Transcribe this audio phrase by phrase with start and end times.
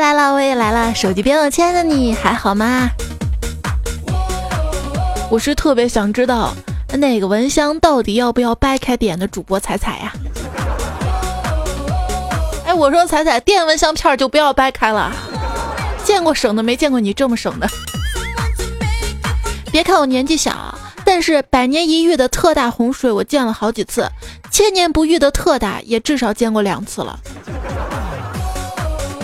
[0.00, 0.94] 来了，我也来了。
[0.94, 2.88] 手机边，我亲爱的你还好吗？
[5.30, 6.54] 我是特别想知道，
[6.94, 10.12] 那个蚊香到底要不要掰开点的主播彩彩呀？
[12.64, 15.12] 哎，我说彩彩，电蚊香片就不要掰开了。
[16.02, 17.68] 见过省的，没见过你这么省的。
[19.70, 24.08] 别看我年纪小，但是百年一遇的特大洪水我见了好几次，
[24.50, 27.20] 千年不遇的特大也至少见过两次了。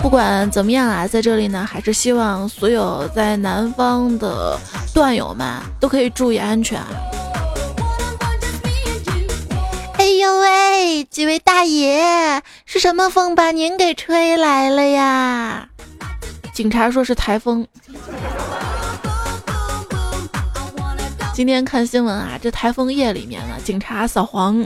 [0.07, 4.57] 不管怎么样啊，在这里呢，还是希望所有在南方的
[4.93, 5.45] 段友们
[5.81, 6.81] 都可以注意安全。
[9.97, 15.67] 哎呦喂，几位大爷，是什么风把您给吹来了呀？
[16.53, 17.67] 警察说是台风。
[21.33, 24.65] 今天看新闻啊，这台风夜里面呢，警察扫黄，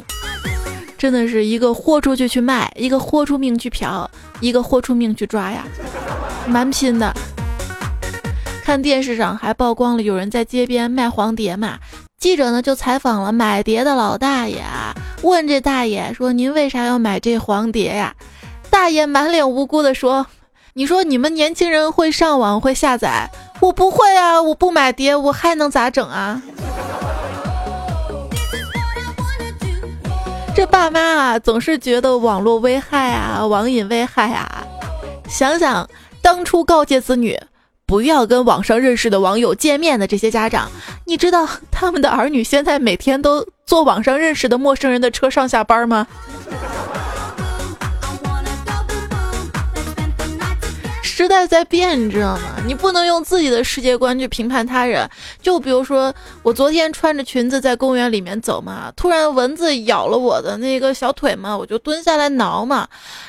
[1.02, 4.08] 真的是一个豁出去去卖，一个豁出命去嫖，
[4.40, 5.66] 一个豁出命去抓呀，
[6.46, 7.12] 蛮拼的。
[8.64, 11.80] 看电视上还曝光了有人在街边卖黄碟嘛，
[12.20, 18.14] 记者呢就采访了买碟的老大爷，啊问这大爷说：“您为啥要买这黄碟呀？”
[18.70, 20.28] 大爷满脸无辜的说。
[20.74, 23.30] 你说你们年轻人会上网会下载，
[23.60, 24.42] 我不会啊！
[24.42, 26.42] 我不买碟，我还能咋整啊？
[30.54, 34.68] 这爸妈啊，总是觉得网络危害啊，网瘾危害啊。
[35.30, 35.90] 想想
[36.22, 37.40] 当初告诫子女
[37.86, 40.70] 不要跟网上认识的网友见面的这些家长，
[41.06, 46.06] 你知道他们的儿女现在每天都坐网上认识的陌生人的车上下班吗？
[51.22, 52.56] 时代在变，你知道吗？
[52.66, 55.08] 你不能用自己的世界观去评判他人。
[55.40, 62.88] 就比如说，我昨天穿着裙子在公园里面走嘛，突然蚊子咬了我的那个小腿嘛，我就蹲下来挠嘛，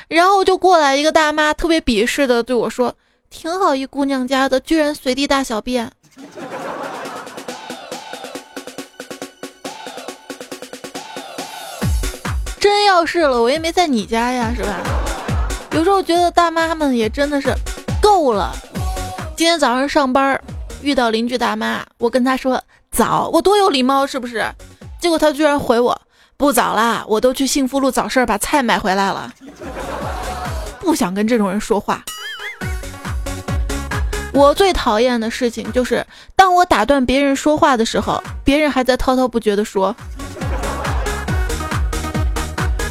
[0.08, 2.94] 然后就过来一个大妈，特别鄙视的对我说
[3.28, 5.92] ：“挺好一姑娘家的，居然随地大小便。”
[12.58, 14.80] 真要是了，我也没在你家呀，是吧？
[15.72, 17.54] 有时候觉得大妈们也真的是。
[18.02, 18.52] 够了！
[19.36, 20.38] 今天早上上班
[20.82, 24.44] 遇到邻居大妈，我跟她说早，我多有礼貌是不是？
[25.00, 25.98] 结果她居然回我
[26.36, 29.32] 不早啦，我都去幸福路早市把菜买回来了。
[30.80, 32.02] 不想跟这种人说话。
[34.32, 39.94] 我最讨厌的事情就是，当我打断别人说话的时候，别人还在滔滔不绝的说。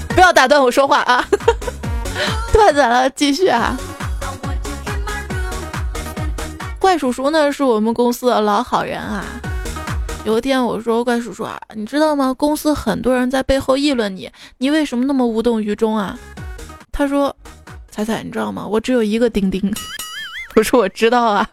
[0.09, 1.25] 不要打断我说话啊！
[2.53, 3.75] 断子了，继续啊！
[6.81, 9.23] 怪叔叔呢是我们公司的老好人啊。
[10.25, 12.33] 有一天我说：“怪叔叔啊，你知道吗？
[12.33, 16.19] 公司很多人在背后议论你，你为什么那么无动于衷啊？”
[16.91, 17.33] 他说
[17.89, 18.65] ：“彩彩，你知道吗？
[18.67, 19.61] 我只有一个钉钉。
[20.57, 21.47] ”我说：“我知道啊，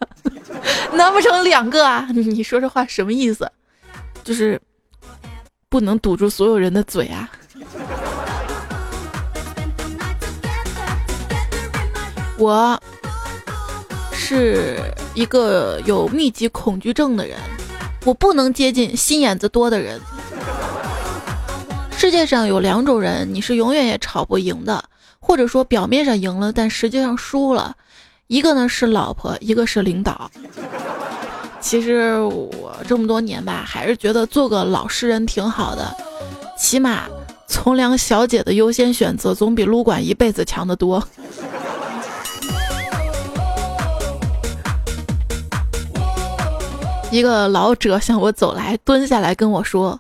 [0.93, 2.09] 难不成两个啊？
[2.13, 3.49] 你说这话什么意思？
[4.25, 4.61] 就是
[5.69, 7.31] 不能堵住所有人的嘴啊。”
[12.39, 12.81] 我。
[14.31, 14.79] 是
[15.15, 17.37] 一个有密集恐惧症的人，
[18.05, 20.01] 我不能接近心眼子多的人。
[21.97, 24.85] 世界上有两种人，你是永远也吵不赢的，
[25.19, 27.75] 或者说表面上赢了，但实际上输了。
[28.29, 30.31] 一个呢是老婆，一个是领导。
[31.61, 35.97] 其实我这么多年吧，还是觉得做个老实人挺好的，
[36.57, 37.03] 起码
[37.49, 41.03] 从良小姐的优先选择总比撸管一辈子强得多。
[47.11, 49.99] 一个老者向我走来，蹲下来跟我说：“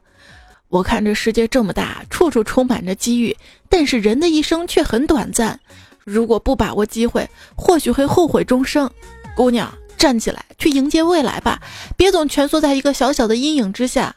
[0.69, 3.35] 我看这世界这么大，处处充满着机遇，
[3.71, 5.59] 但是人的一生却很短暂。
[6.05, 8.91] 如果不把握机会，或许会后悔终生。
[9.35, 11.61] 姑娘，站起来，去迎接未来吧，
[11.97, 14.15] 别总蜷缩在一个小小的阴影之下。”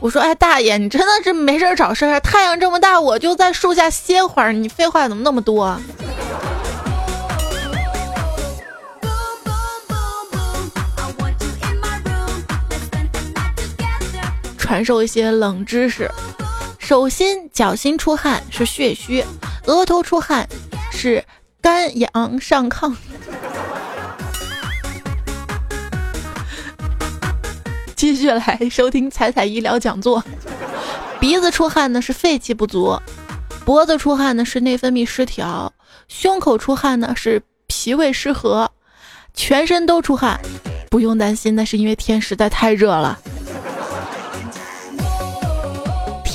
[0.00, 2.18] 我说：“哎，大爷，你真的是没事找事儿？
[2.20, 4.52] 太阳这么大，我就在树下歇会儿。
[4.52, 5.78] 你废话怎么那么多？”
[14.70, 16.08] 传授一些冷知识：
[16.78, 19.24] 手心、脚心出汗是血虚，
[19.66, 20.48] 额头出汗
[20.92, 21.24] 是
[21.60, 22.94] 肝阳上亢。
[27.96, 30.22] 继续来收听彩彩医疗讲座。
[31.18, 32.96] 鼻子出汗呢是肺气不足，
[33.64, 35.72] 脖子出汗呢是内分泌失调，
[36.06, 38.70] 胸口出汗呢是脾胃失和，
[39.34, 40.40] 全身都出汗，
[40.88, 43.18] 不用担心，那是因为天实在太热了。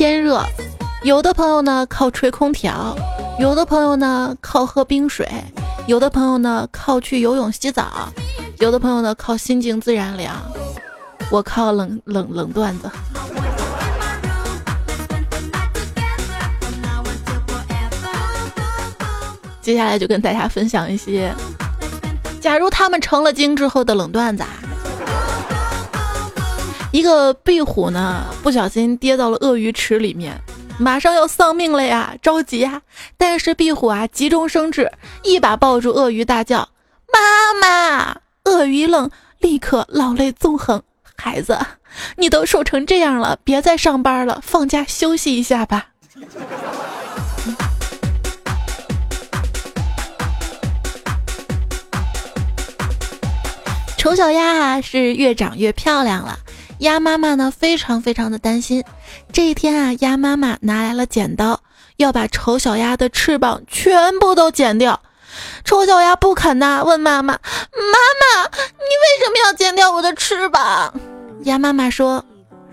[0.07, 0.39] 天热，
[1.01, 2.95] 有的朋友呢靠吹空调，
[3.39, 5.27] 有的朋友呢靠喝冰水，
[5.87, 8.07] 有的朋友呢靠去游泳洗澡，
[8.59, 10.35] 有的朋友呢靠心静自然凉，
[11.31, 12.91] 我靠冷冷冷段子。
[19.59, 21.33] 接下来就跟大家分享一些，
[22.39, 24.43] 假如他们成了精之后的冷段子。
[24.43, 24.49] 啊。
[26.95, 30.39] 一个壁虎呢，不小心跌到了鳄鱼池里面，
[30.79, 32.83] 马上要丧命了呀，着急呀！
[33.17, 34.89] 但是壁虎啊，急中生智，
[35.21, 36.69] 一把抱住鳄鱼，大叫
[37.11, 40.81] ：“妈妈！”鳄鱼愣，立刻老泪纵横
[41.17, 41.59] ：“孩子，
[42.15, 45.89] 你都瘦成这样了，别再上班了，放假休息一下吧。”
[53.97, 56.39] 丑小鸭啊，是越长越漂亮了。
[56.79, 58.83] 鸭妈妈呢，非常非常的担心。
[59.31, 61.61] 这一天啊，鸭妈妈拿来了剪刀，
[61.97, 65.01] 要把丑小鸭的翅膀全部都剪掉。
[65.63, 70.93] 丑小鸭不肯呐，问妈妈：“妈妈，你为什么要剪掉我的翅膀？”
[71.43, 72.23] 鸭妈妈说：“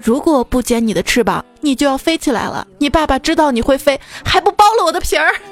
[0.00, 2.66] 如果不剪你的翅膀，你就要飞起来了。
[2.78, 5.34] 你爸爸知道你会飞，还不剥了我的皮儿。”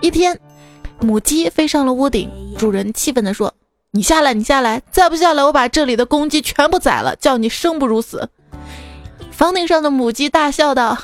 [0.00, 0.38] 一天，
[1.02, 3.52] 母鸡飞上了屋顶，主人气愤地说
[3.90, 8.30] ：“你下来，你下来，再不下来，我把这里的公鸡全部宰了，叫你生不如死。”
[9.32, 10.96] 房顶上的母鸡大笑道：“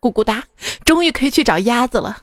[0.00, 0.44] 咕咕哒，
[0.84, 2.18] 终于可以去找鸭子了。”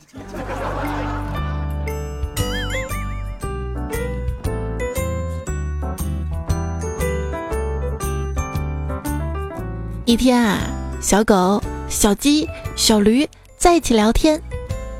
[10.05, 10.59] 一天啊，
[11.01, 14.41] 小狗、小鸡、小驴在一起聊天。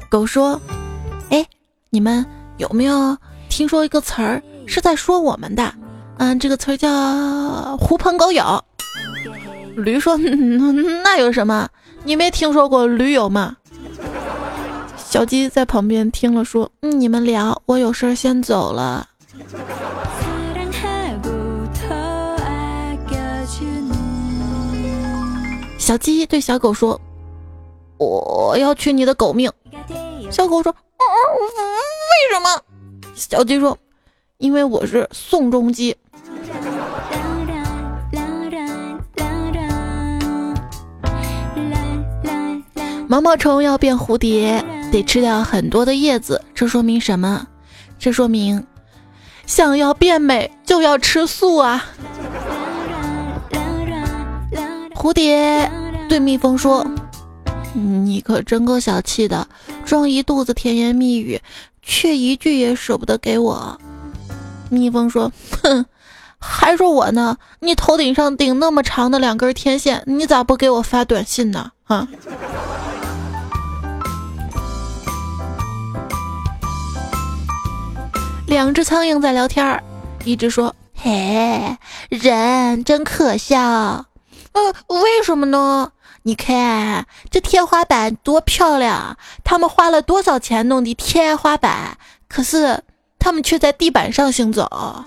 [0.07, 0.62] 狗说
[1.30, 1.46] ：“哎，
[1.90, 2.26] 你们
[2.58, 3.18] 有没有
[3.50, 5.74] 听说一个词儿是在说我们的？
[6.18, 8.44] 嗯，这个词儿叫‘狐朋狗友’。”
[9.78, 10.18] 驴说
[11.04, 11.70] ：“那有什么？
[12.04, 13.56] 你没听说过驴友吗？”
[14.98, 19.08] 小鸡在旁边听了说：“嗯，你们聊，我有事先走了。”
[25.78, 27.00] 小鸡对小狗说
[27.98, 29.52] ：“我要取你的狗命。”
[30.30, 32.62] 小狗说：“为什么？”
[33.16, 33.78] 小鸡说
[34.38, 35.96] ：“因为我是宋仲基。”
[43.07, 46.44] 毛毛虫要变蝴蝶，得吃掉很多的叶子。
[46.54, 47.48] 这说明什么？
[47.98, 48.68] 这说明
[49.45, 51.84] 想要变美就要吃素啊！
[54.94, 55.72] 蝴蝶
[56.07, 56.86] 对蜜蜂说。
[57.74, 59.48] 你可真够小气的，
[59.90, 61.42] 装一肚子甜言蜜语，
[61.82, 63.82] 却一句也舍不得给我。
[64.70, 65.32] 蜜蜂说
[65.64, 65.84] ：“哼，
[66.38, 67.38] 还说我呢？
[67.62, 71.72] 你头顶上顶那么长的两根天线，你咋不给我发短信呢？
[71.86, 72.08] 啊！”
[78.46, 79.84] 两只苍蝇在聊天儿，
[80.24, 81.76] 一只说：“嘿，
[82.10, 83.56] 人真可笑。”
[84.54, 84.62] 呃，
[85.02, 85.92] 为什么呢？
[86.24, 91.97] 你看这天花板多漂亮，他们花了多少钱弄的天花板？
[92.28, 92.83] 可是
[93.18, 95.06] 他们却在地板上行走。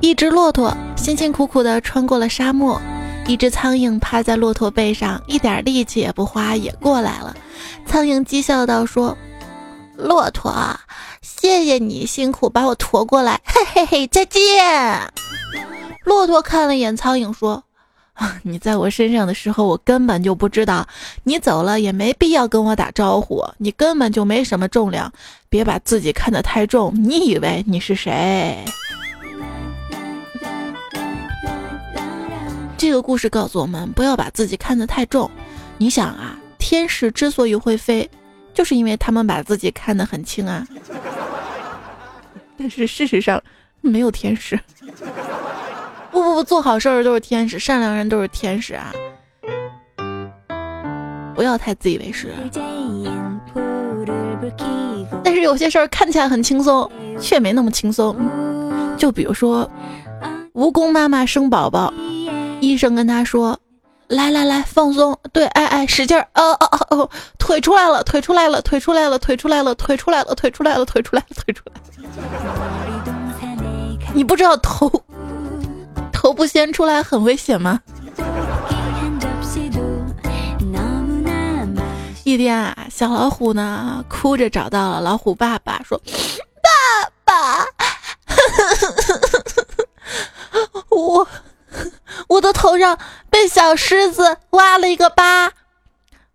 [0.00, 2.80] 一只骆驼辛辛苦苦的穿过了沙漠，
[3.26, 7.36] 一只苍蝇趴在骆驼背上，一点力气也不花，也过来了。
[7.86, 9.16] 苍蝇讥笑道：“说，
[9.96, 10.52] 骆驼。”
[11.40, 14.42] 谢谢你辛苦把我驮过来， 嘿嘿嘿，再见。
[16.04, 17.64] 骆驼看了眼苍蝇，说
[18.12, 20.86] ：“啊 你在我身上的时候，我根本就不知道。
[21.24, 25.10] 你走了也没必要跟我打招呼，你根本就没什么重量，
[25.48, 26.92] 别把自己看得太重。
[26.94, 28.62] 你以为你是谁？”
[32.76, 35.30] 这个故事告诉我们，不要把自己看得太重。
[35.78, 38.10] 你想啊，天使之所以会飞。
[38.52, 40.66] 就是因为他们把自己看得很轻啊，
[42.60, 43.42] 但是事实上
[43.80, 44.60] 没有天使。
[46.10, 48.92] 不不不，做好事儿都是天使，善良人都是天使啊！
[51.34, 52.34] 不要太自以为是。
[55.24, 58.14] 但是有些事儿看起来很轻松，却没那么轻松。
[58.98, 59.70] 就比如说，
[60.52, 61.94] 蜈蚣妈妈生宝宝，
[62.60, 63.58] 医生跟她说。
[64.10, 65.16] 来来来，放松。
[65.32, 66.26] 对，哎哎，使劲儿。
[66.34, 71.72] 哦哦哦哦，腿出来了，腿出来了，腿出来了，腿出来了，腿出来了，腿出来了，腿出来了，腿出来。
[74.12, 74.90] 你不知道头
[76.12, 77.80] 头不先出来很危险吗？
[82.24, 86.00] 一天啊，小老虎呢哭着找到了老虎爸爸，说
[86.60, 86.68] ：“爸
[87.24, 87.64] 爸，
[90.90, 91.26] 我。”
[92.28, 92.98] 我的头上
[93.28, 95.52] 被小狮子挖了一个疤。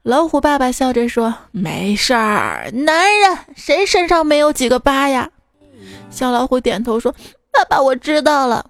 [0.03, 5.29] 老虎爸爸笑着说：“没事儿，男人谁身上没有几个疤呀？”
[6.11, 7.13] 小老虎点头说
[7.51, 8.69] ：“爸爸，我知道了。”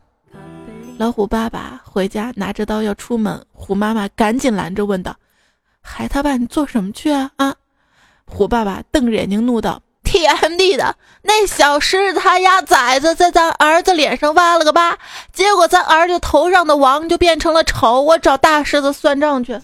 [0.97, 5.15] 老虎爸爸回家拿着刀要出门，虎妈妈赶紧拦着问道
[5.81, 7.55] ：“孩他爸，你做什么去啊？”啊！
[8.25, 9.81] 虎爸爸瞪着眼睛怒道
[10.15, 14.97] ：“TMD 的，那小狮子他家崽子在咱儿子脸上挖了个疤，
[15.33, 19.59] 结果咱儿子头上的王就变成了丑，我找大狮子算账去。”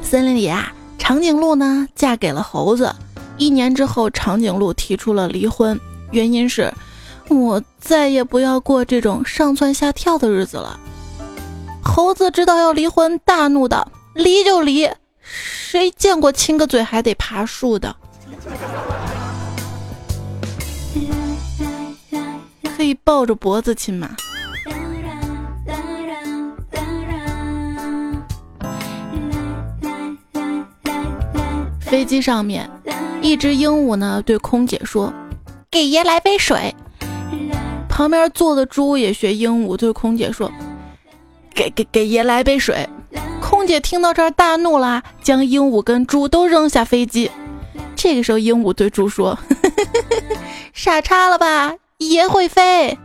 [0.00, 2.94] 森林里啊，长颈鹿呢嫁给了猴子。
[3.36, 5.78] 一年之后，长颈鹿提出了离婚，
[6.12, 6.72] 原因是，
[7.28, 10.80] 我再也不要过这种上蹿下跳的日子了。
[11.84, 13.86] 猴子知道要离婚，大怒道
[14.16, 17.94] ：“离就离，谁见过亲个嘴还得爬树的？
[22.76, 24.16] 可以抱着脖子亲吗？”
[31.80, 32.68] 飞机上面。
[33.22, 35.12] 一只鹦鹉呢，对空姐说
[35.70, 36.74] ：“给爷来杯水。”
[37.88, 40.50] 旁边坐的猪也学鹦鹉对空姐说
[41.54, 42.88] ：“给给给爷来杯水。”
[43.48, 47.30] 空姐听到这儿大怒了，将鹦鹉跟猪都扔下飞机。
[47.94, 49.38] 这个时候，鹦鹉对猪说
[50.74, 52.98] ：“傻叉了吧，爷会飞。”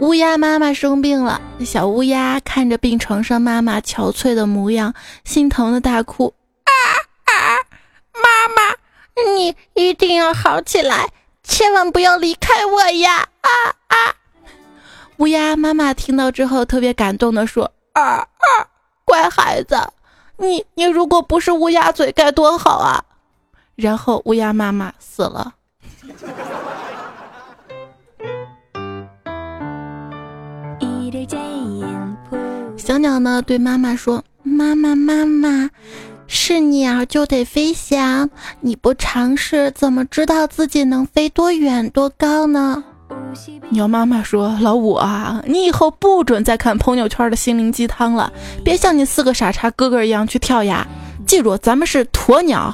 [0.00, 4.92] 乌鸦妈妈生病了，小乌鸦看着病床上妈妈憔悴的模样，
[5.24, 6.70] 心疼的大哭：“啊
[7.24, 7.56] 啊，
[8.12, 8.20] 妈
[8.54, 8.76] 妈，
[9.36, 11.08] 你一定要好起来，
[11.50, 13.50] 千万不要离开我呀！”啊
[13.88, 14.14] 啊！
[15.16, 18.26] 乌鸦妈妈听到之后特别感动的说：“啊啊，
[19.04, 19.76] 乖孩子，
[20.36, 23.04] 你你如果不是乌鸦嘴该多好啊！”
[23.74, 25.54] 然后乌鸦妈妈死了。
[32.76, 35.68] 小鸟呢对妈妈说：“妈妈妈妈，
[36.32, 42.84] 是鸟就得飞翔，你不尝试怎么知道自己能飞多远多高呢？”
[43.70, 48.32] 鸟妈妈说：“老五啊，你以后不准再看朋友圈的心灵鸡汤了，
[48.64, 50.86] 别像你四个傻叉哥哥一样去跳崖。
[51.26, 52.72] 记住，咱们是鸵鸟。”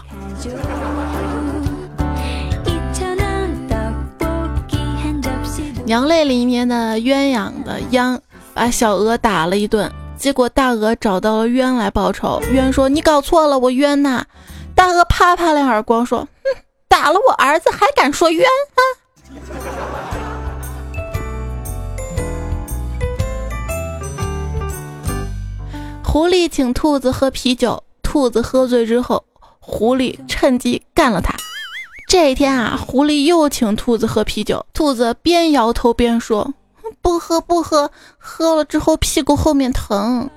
[5.87, 8.19] 娘泪里面的鸳鸯的鸯。
[8.53, 9.93] 把小鹅打了一顿，
[10.27, 12.43] 结果大鹅找到了冤来报仇。
[12.51, 14.27] 冤说：“你搞错了，我冤呐！”
[14.75, 16.49] 大鹅啪啪两耳光，说：“哼，
[16.89, 18.83] 打了我儿子还敢说冤啊！”
[26.03, 29.23] 狐狸请兔子喝啤酒，兔子喝醉之后，
[29.61, 31.37] 狐狸趁机干了他。
[32.09, 36.53] 这一天啊，狐狸又请兔子喝啤酒，兔子边摇头边说。
[37.03, 40.29] 不喝不喝，喝了之后屁股后面疼。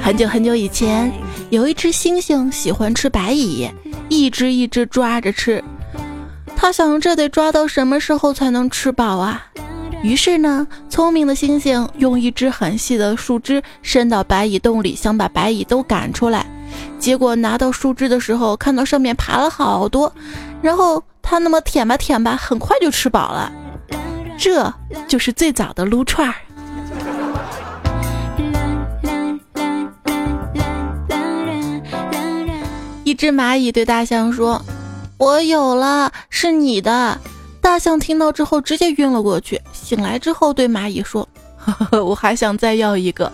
[0.00, 1.12] 很久很久以前，
[1.50, 3.68] 有一只猩猩喜欢吃白蚁，
[4.08, 5.62] 一只一只抓着吃。
[6.56, 9.46] 他想，这得抓到什么时候才能吃饱啊？
[10.02, 16.46] 于是呢，聪明的猩猩用一只很细的树枝伸到白蚁洞里，想把白蚁都赶出来。
[16.98, 20.12] 结果拿到树枝的时候，看到上面爬了好多，
[20.60, 23.52] 然后他那么舔吧舔吧，很快就吃饱了。
[24.38, 24.72] 这
[25.06, 26.34] 就是最早的撸串儿。
[33.04, 34.62] 一只蚂蚁对大象说
[35.16, 37.18] ：“我有了，是你的。”
[37.62, 39.60] 大象听到之后直接晕了过去。
[39.72, 43.32] 醒来之后对蚂蚁说：“呵呵我还想再要一个。”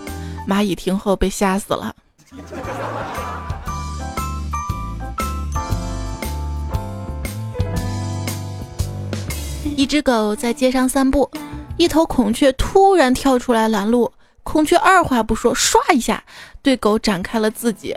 [0.48, 1.94] 蚂蚁听后被吓死了。
[9.76, 11.28] 一只狗在街上散步，
[11.76, 14.12] 一头孔雀突然跳出来拦路。
[14.42, 16.22] 孔雀二话不说，唰一下
[16.62, 17.96] 对狗展开了自己。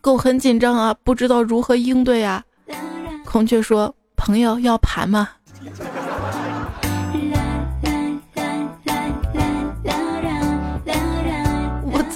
[0.00, 2.42] 狗很紧张啊，不知道如何应对啊。
[3.24, 5.28] 孔雀说：“朋友要盘吗？”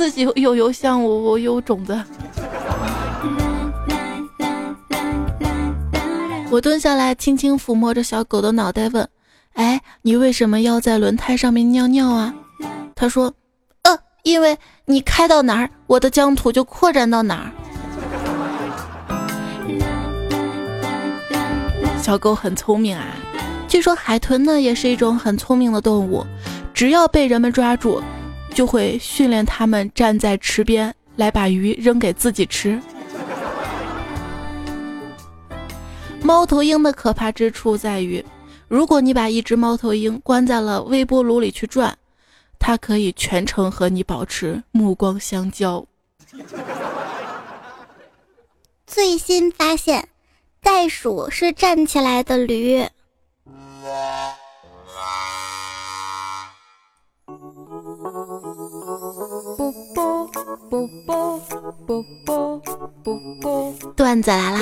[0.00, 2.02] 自己有邮箱，我我有种子。
[6.50, 9.06] 我蹲下来，轻轻抚摸着小狗的脑袋，问
[9.52, 12.32] ：“哎，你为什么要在轮胎上面尿尿啊？”
[12.96, 13.30] 他说
[13.84, 17.52] ：“呃，因为你开到哪儿，我的疆土就扩展到哪儿。”
[22.00, 23.04] 小狗很聪明啊，
[23.68, 26.24] 据说海豚呢也是一种很聪明的动物，
[26.72, 28.02] 只要被人们抓住，
[28.54, 32.80] 就会训练它们站在池边来把鱼扔给自己吃。
[36.22, 38.24] 猫头鹰的可怕之处在于，
[38.68, 41.96] 如果你把一只猫头鹰关在了微波炉里去转，
[42.58, 45.84] 它可以全程和你保持目光相交。
[48.86, 50.08] 最新发现，
[50.62, 52.86] 袋鼠是站起来的驴。
[63.96, 64.60] 段子来啦！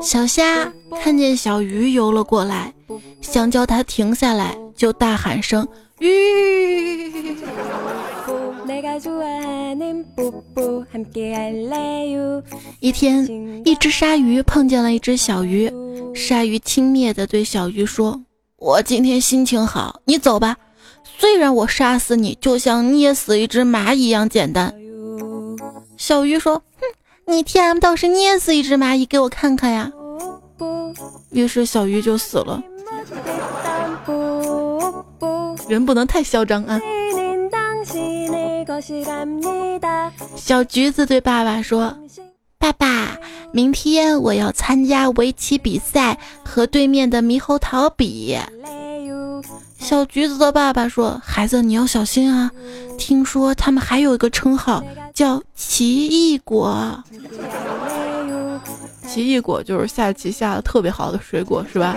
[0.00, 2.74] 小虾看见小鱼游了过来，
[3.20, 5.66] 想叫它停下来，就大喊声
[6.00, 6.08] “鱼
[12.80, 15.72] ”。一天，一只鲨鱼碰见了一只小鱼，
[16.14, 18.22] 鲨鱼轻蔑地对小鱼说
[18.58, 20.56] ：“我今天心情好，你走吧。
[21.22, 24.74] 虽然我杀死你就像捏死一只蚂蚁一样简单。”
[25.96, 29.92] 小鱼说：“哼，你 TM 倒是捏死一只蚂蚁给我看看呀。”
[31.30, 32.60] 于是小鱼就死了。
[35.68, 36.80] 人不能太嚣张啊。
[40.34, 41.96] 小橘子对爸爸说
[42.58, 43.16] ：“爸爸，
[43.52, 48.36] 明天我要参加围棋比赛，和对面的猕猴桃比。”
[49.82, 52.48] 小橘子的爸爸说：“孩子，你要小心啊！
[52.96, 57.02] 听说他们还有一个称号叫奇异果。
[59.08, 61.96] 奇异果就是下棋下的特别好的水果，是吧？”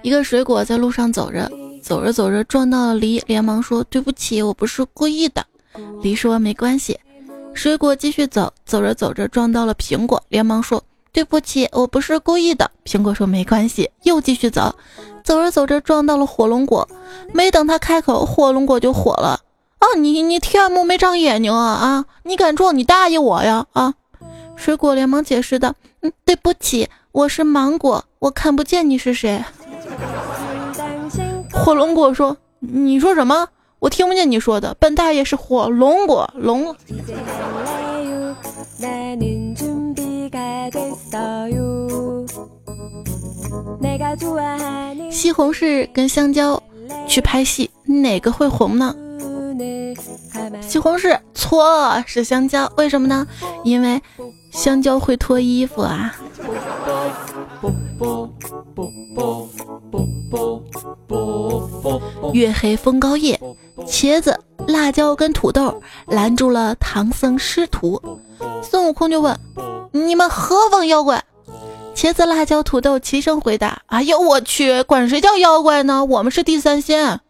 [0.00, 1.50] 一个水果在路上走着。
[1.82, 5.44] 走着走着撞到了梨，连忙说：“对不起，我不是故意的。”
[6.02, 6.98] 梨说：“没关系。”
[7.52, 10.82] 水果继续走，走着走着撞到了苹果，连忙说
[11.14, 14.74] ：“对不起，我不是故意的。”苹果说：“没关系。”又继续走，
[15.22, 16.86] 走着走着撞到了火龙果，
[17.32, 19.40] 没等他开口，火龙果就火了
[19.78, 22.04] ：“啊，你你天目没长眼睛啊啊！
[22.24, 23.94] 你敢撞你大爷我呀啊！”
[24.56, 29.42] 水果连忙解释道：“嗯，对不起，我是芒果，我看不见你是谁。”
[31.52, 33.48] 火龙果说：“你说什么？
[33.78, 34.74] 我听不见你说的。
[34.80, 36.74] 本大爷是火龙果龙。
[45.10, 46.62] ”西红柿跟香蕉
[47.06, 48.94] 去拍戏，哪个会红呢？
[50.60, 52.70] 西红柿错，是香蕉。
[52.76, 53.26] 为什么呢？
[53.62, 54.02] 因为
[54.50, 56.14] 香蕉会脱衣服啊。
[62.32, 63.40] 月黑风高夜，
[63.86, 68.00] 茄子、辣椒跟土豆拦住了唐僧师徒。
[68.62, 69.38] 孙悟空就问
[69.92, 71.22] ：“你们何方妖怪？”
[71.94, 76.04] 茄子、辣椒、土豆齐声回答：“哎呦我去，管谁叫妖怪呢？
[76.04, 77.20] 我们是地三鲜。”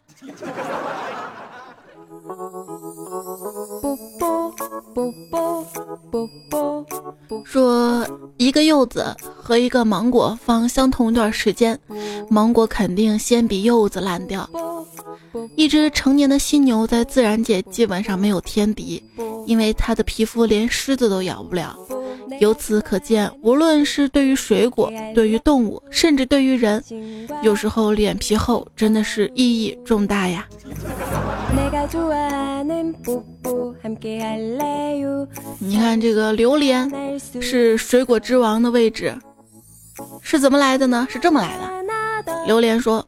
[7.44, 11.78] 说一个柚子和一个芒果放相同一段时间，
[12.28, 14.48] 芒果肯定先比柚子烂掉。
[15.56, 19.02] 一只成年的犀牛在自然界基本上没有天敌，
[19.46, 21.76] 因为它的皮肤连狮子都咬不了。
[22.40, 26.82] 由此可见，无论是对于水果、对于动物，甚至对于人，
[27.42, 30.46] 有时候脸皮厚真的是意义重大呀。
[35.58, 36.90] 你看这个榴莲
[37.40, 39.16] 是水果之王的位置，
[40.20, 41.06] 是怎么来的呢？
[41.10, 42.44] 是这么来的。
[42.46, 43.06] 榴莲说：“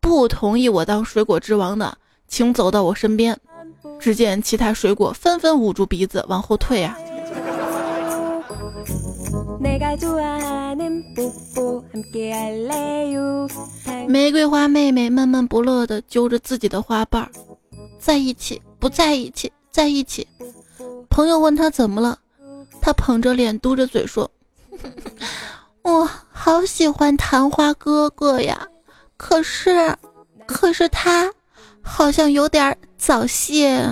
[0.00, 3.36] 不同意我当水果之王的，请走到我身边。”
[4.00, 6.96] 只见其他水果纷纷捂住鼻子往后退啊。
[9.60, 9.78] 玫
[14.30, 17.28] 瑰花妹妹闷闷不乐地揪着自己的花瓣儿，
[17.98, 20.26] 在一起不在一起，在一起。
[21.10, 22.18] 朋友问她怎么了，
[22.80, 24.30] 她捧着脸嘟着嘴说
[25.82, 28.68] ：“我好喜欢昙花哥哥呀，
[29.16, 29.96] 可是，
[30.46, 31.32] 可是他
[31.82, 33.82] 好像有点早泄。”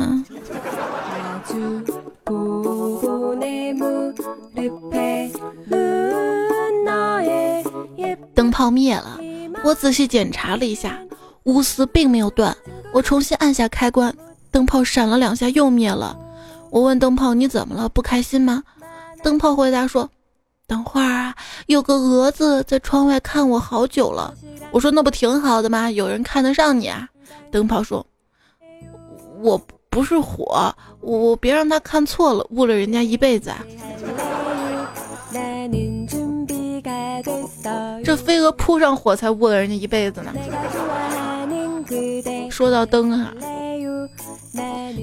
[8.37, 9.19] 灯泡灭了，
[9.65, 11.01] 我仔细检查了一下，
[11.45, 12.55] 钨丝并没有断。
[12.93, 14.15] 我重新按下开关，
[14.51, 16.17] 灯泡闪了两下又灭了。
[16.71, 17.89] 我问灯泡：“你怎么了？
[17.89, 18.63] 不开心吗？”
[19.25, 20.09] 灯泡回答说
[20.69, 21.35] ：“等会儿啊，
[21.67, 24.35] 有个蛾子在窗外看我好久了。”
[24.71, 25.91] 我说：“那不挺好的吗？
[25.91, 27.09] 有人看得上你啊。”
[27.51, 28.07] 灯泡说
[29.43, 33.49] ：“我。”不是火，我别让他看错了，误了人家一辈子。
[33.49, 33.65] 啊。
[38.05, 40.33] 这飞蛾扑上火才误了人家一辈子呢。
[42.51, 43.33] 说到灯啊，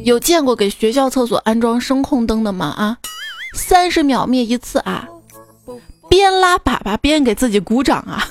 [0.04, 2.68] 有见过给学校厕所安装声控灯的吗？
[2.68, 2.98] 啊，
[3.56, 5.08] 三十秒灭一次啊，
[6.10, 8.28] 边拉粑粑边给自己鼓掌啊。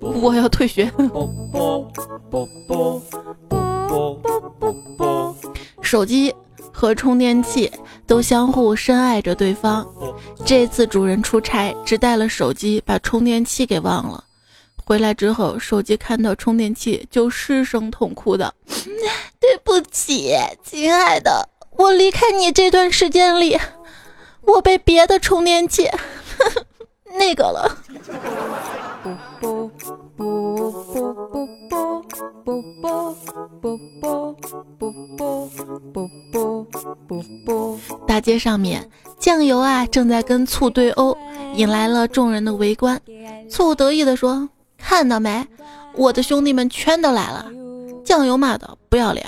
[0.00, 0.90] 我要退学。
[5.82, 6.34] 手机
[6.78, 7.72] 和充电器
[8.06, 9.86] 都相互深爱着对方。
[10.44, 14.22] 这次主人出差只带了手机，把充电器给忘了。
[14.84, 18.52] 回来之后，手机看到充电器就失声痛哭的
[19.40, 23.58] ：“对不起，亲爱的，我离开你这段时间里，
[24.42, 25.88] 我被别的充电器
[27.18, 27.78] 那个了。”
[38.06, 41.16] 大街上面，酱油啊正在跟醋对殴，
[41.54, 43.00] 引来了众人的围观。
[43.50, 44.48] 醋得意地说
[44.78, 45.46] ：“看到没，
[45.94, 47.50] 我的兄弟们全都来了。”
[48.04, 49.26] 酱油骂道：“不要脸，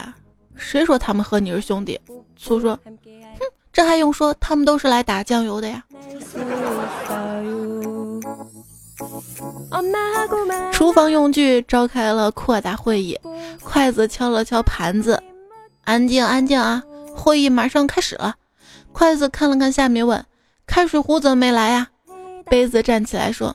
[0.57, 2.01] 谁说他们和你是兄弟？”
[2.37, 3.40] 醋说：“哼，
[3.72, 4.35] 这还用说？
[4.40, 5.85] 他们都是来打酱油的呀。”
[10.72, 13.18] 厨房用具召开了扩大会议，
[13.62, 15.22] 筷子敲了敲盘子，
[15.85, 16.83] 安静安静啊！
[17.14, 18.37] 会议马上开始了。
[18.92, 20.24] 筷子看了看下面，问
[20.66, 21.88] ：“开水壶怎么没来呀？”
[22.46, 23.54] 杯子站起来说：“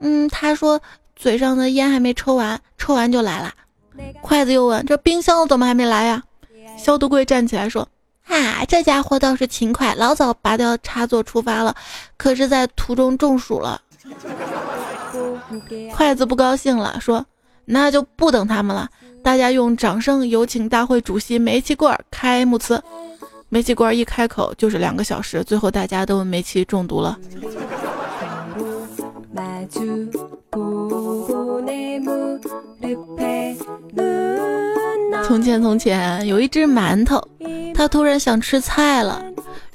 [0.00, 0.80] 嗯，他说
[1.14, 3.52] 嘴上的烟还没抽完，抽完就来了。”
[4.22, 6.22] 筷子又问：“这冰箱怎么还没来呀？”
[6.78, 7.86] 消毒柜站起来说
[8.26, 11.74] ：“啊，这家伙倒是勤快，老早拔掉插座出发了，
[12.16, 13.80] 可是在途中中暑了。
[15.92, 17.24] ”筷子不高兴了，说
[17.66, 18.88] ：“那就不等他们了，
[19.22, 22.82] 大家用掌声有请大会主席煤气罐开幕词。”
[23.50, 27.16] 煤气罐一开口就是两个小时，最后大家都煤气中毒了。
[35.24, 37.22] 从前从前有一只馒头，
[37.74, 39.24] 它突然想吃菜了，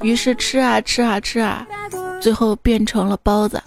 [0.01, 1.65] 于是吃啊吃啊吃啊，
[2.21, 3.61] 最后变成了包子。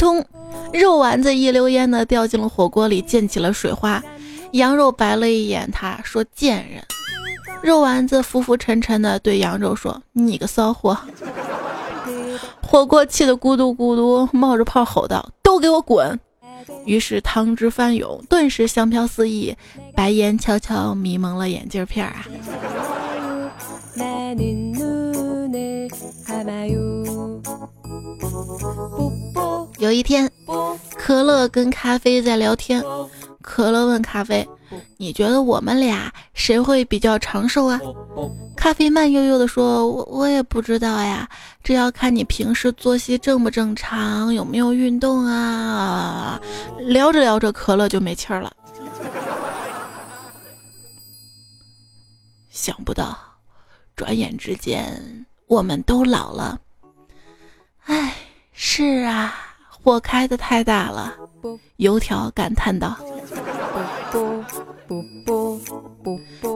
[0.00, 0.24] 通，
[0.72, 4.02] 肉丸子一溜烟的掉进了火锅里，溅起了水花。
[4.52, 6.82] 羊肉白了一眼他，说：“贱人。”
[7.62, 10.96] 肉丸子浮浮沉沉的对羊肉说：“你个骚货！”
[12.66, 16.18] 火锅气得咕嘟咕嘟冒着泡，吼道：“都给我滚！”
[16.86, 19.54] 于是汤汁翻涌，顿时香飘四溢，
[19.94, 22.24] 白烟悄悄迷蒙了眼镜片啊。
[29.90, 30.30] 有一天，
[30.96, 32.80] 可乐跟咖啡在聊天。
[33.42, 34.48] 可乐问咖啡
[34.96, 37.80] ：“你觉得我们俩谁会比较长寿啊？”
[38.56, 41.28] 咖啡慢悠悠地说：“我我也不知道呀，
[41.64, 46.40] 这要看你平时作息正不正常，有没有运动啊。”
[46.78, 48.52] 聊着聊着，可乐就没气儿了。
[52.48, 53.18] 想不到，
[53.96, 56.60] 转眼之间我们都老了。
[57.86, 58.14] 唉，
[58.52, 59.48] 是啊。
[59.82, 61.16] 火开的太大了，
[61.76, 62.94] 油条感叹道：“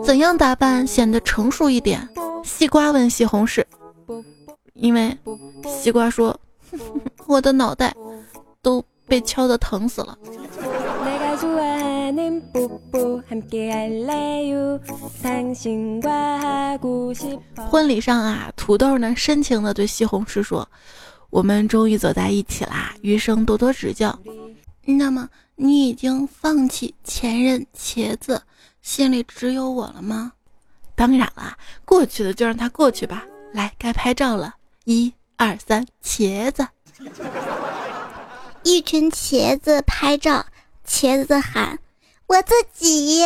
[0.04, 2.06] 怎样打扮显得成熟一点？”
[2.44, 3.64] 西瓜问西红柿，
[4.74, 5.16] 因为
[5.66, 6.38] 西瓜说
[7.26, 7.94] ：“我的脑袋
[8.60, 10.18] 都被敲的疼死了。”
[17.70, 20.68] 婚礼上啊，土豆呢深情的对西红柿说。
[21.34, 24.16] 我们终于走在一起啦，余生多多指教。
[24.84, 28.40] 那么，你已经放弃前任茄子，
[28.82, 30.30] 心里只有我了吗？
[30.94, 33.26] 当然了，过去的就让它过去吧。
[33.52, 36.68] 来，该拍照了，一二三，茄子。
[38.62, 40.46] 一群茄子拍照，
[40.86, 41.80] 茄子喊
[42.28, 43.24] ：“我自己。”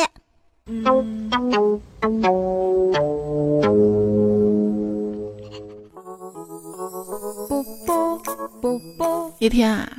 [9.38, 9.90] 一天啊，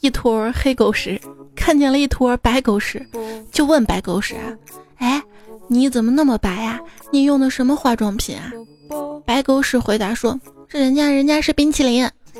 [0.00, 1.20] 一坨黑狗屎
[1.54, 3.06] 看见了一坨白狗屎，
[3.52, 4.56] 就问白狗屎啊
[4.98, 5.22] ：“哎，
[5.68, 6.80] 你怎么那么白呀？
[7.10, 8.50] 你用的什么化妆品啊？”
[9.26, 12.08] 白狗屎回答说：“这人家人家是冰淇淋。”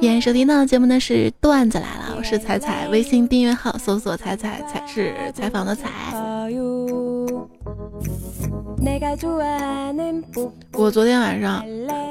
[0.00, 5.88] 演收听到节目的是段子来了，我是彩彩，微信订阅号搜索“彩彩彩是采访的彩”。
[10.72, 11.62] 我昨天晚上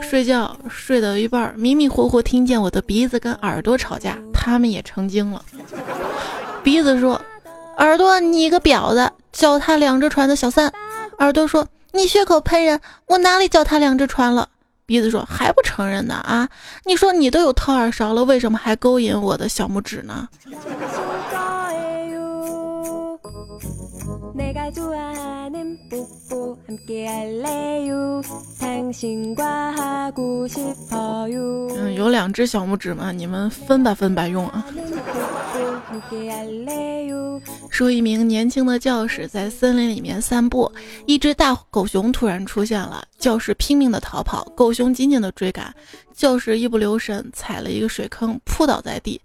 [0.01, 5.43] 睡觉睡到一半，迷迷糊糊听见我的鼻子跟耳朵吵架，他们也成精了。
[6.63, 7.19] 鼻子说
[7.77, 10.71] ：“耳朵，你个婊子，脚踏两只船的小三。”
[11.17, 14.49] 耳朵说：“你血口喷人，我哪里脚踏两只船了？”
[14.85, 16.49] 鼻子说：“还不承认呢啊？
[16.85, 20.27] 你说你都有掏耳勺了，为什么还勾引我的小拇指呢？”
[31.77, 34.65] 嗯，有两只小拇指嘛，你们分吧分吧用啊。
[37.69, 40.71] 说一名年轻的教师在森林里面散步，
[41.05, 45.73] 一只大狗熊突然出现了，教师拼命的逃跑，狗熊紧紧的追赶，
[46.13, 49.19] 教师一不留神踩了一个水坑，扑倒在地，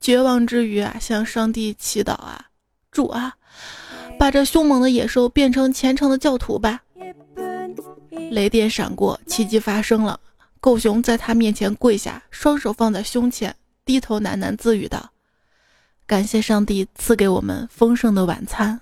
[0.00, 2.46] 绝望之余啊，向上帝祈祷啊，
[2.90, 3.34] 主啊，
[4.20, 6.82] 把这凶猛的野兽变成虔诚的教徒吧。
[8.30, 10.20] 雷电闪过，奇迹发生了，
[10.60, 15.08] 狗熊在他面前跪下，双手放在胸前，低头喃喃自语道。
[16.06, 18.78] 感谢上帝赐给我们丰盛的晚餐。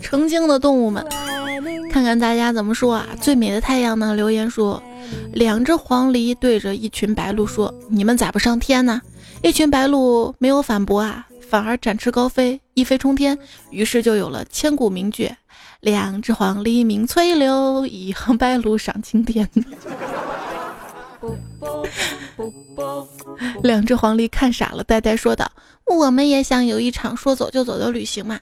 [0.00, 1.04] 成精的动物们，
[1.92, 3.06] 看看大家怎么说啊？
[3.20, 4.14] 最美的太阳呢？
[4.14, 4.82] 留言说，
[5.34, 9.02] 两只黄鹂对着一群白鹭说：“你们咋不上天呢？”
[9.44, 13.38] 一群白鹭没有反驳啊，反而展翅高飞，一飞冲天。
[13.68, 15.30] 于是就有了千古名句。
[15.80, 19.46] 两只黄鹂鸣翠柳，一行白鹭上青天。
[23.62, 25.52] 两只黄鹂看傻了，呆呆说道
[25.84, 28.40] ：“我们也想有一场说走就走的旅行嘛。”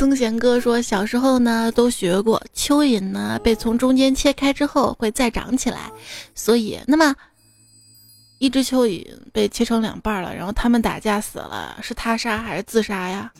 [0.00, 5.92] 曾贤哥说，小时候呢都学过，蚯蚓呢被从中间切开之后会再长起来，
[6.34, 7.14] 所以那么。
[8.38, 13.30] 一只蚯蚓被切成两半了，然后他们打架死了，是他杀还是自杀呀？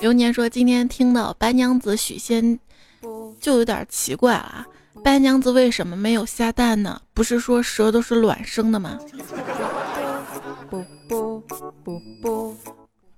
[0.00, 2.58] 流年说今天听到白娘子许仙，
[3.38, 4.66] 就有点奇怪了。
[5.04, 7.02] 白娘子为什么没有下蛋呢？
[7.12, 8.98] 不是说蛇都是卵生的吗？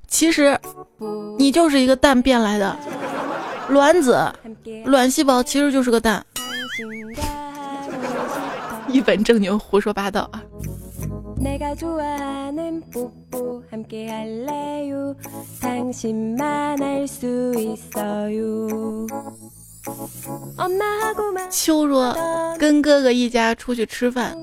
[0.09, 0.59] 其实
[1.39, 2.77] 你就是一个蛋变来的。
[3.69, 4.33] 卵子，
[4.85, 6.25] 卵细胞其实就是个蛋。
[8.89, 10.43] 一本正经胡说八道啊！
[21.51, 22.17] 秋说
[22.59, 24.37] 跟哥哥一家出去吃饭，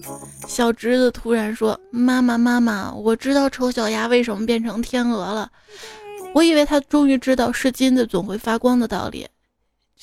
[0.47, 5.49] 小侄子突然说：“妈妈妈妈，我知道丑小鸭为什么变成天鹅了。”
[6.35, 9.27] 我以为他终于知道是金子总会发光的道理，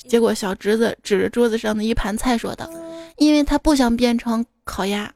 [0.07, 2.69] 结果小侄子指着桌子上的一盘菜说道
[3.17, 5.11] ：“因为他不想变成烤鸭。”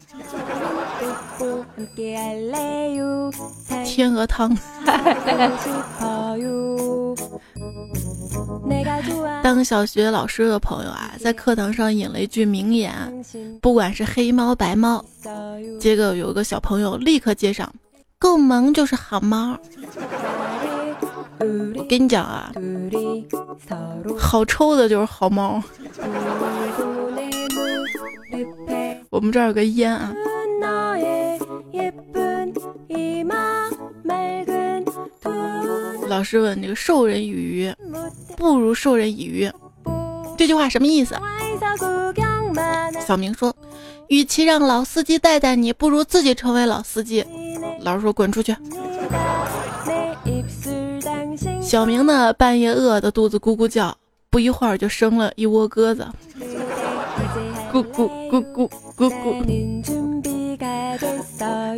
[3.83, 4.55] 天鹅汤。
[9.43, 12.91] 当小学老师的朋友啊，在课堂上引了一句名言
[13.61, 15.03] ：“不管是黑猫白猫。”
[15.79, 17.71] 结果有个小朋友立刻接上
[18.19, 19.57] ：“够萌就是好猫。”
[21.89, 22.51] 跟你讲啊，
[24.17, 25.61] 好抽的就是好猫。
[29.09, 30.13] 我们这儿有个烟啊。
[36.11, 37.73] 老师问：“这个授人以鱼，
[38.35, 39.49] 不如授人以渔。”
[40.37, 41.15] 这句话什么意思？
[43.07, 43.55] 小明说
[44.09, 47.25] ：“与其让老司机带带你，不如自己成为老司机。”
[47.79, 48.51] 老师说：“滚出去。”
[51.61, 53.95] 小明呢，半夜饿得肚子咕咕叫，
[54.29, 56.05] 不一会儿就生了一窝鸽子，
[57.71, 59.41] 咕咕咕咕咕咕。